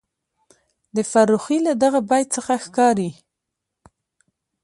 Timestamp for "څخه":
2.35-2.53